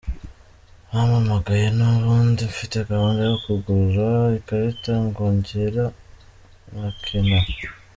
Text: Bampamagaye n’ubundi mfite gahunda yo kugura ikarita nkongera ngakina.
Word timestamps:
Bampamagaye 0.91 1.67
n’ubundi 1.77 2.41
mfite 2.51 2.77
gahunda 2.89 3.21
yo 3.29 3.37
kugura 3.43 4.07
ikarita 4.37 4.93
nkongera 5.07 5.85
ngakina. 6.73 7.39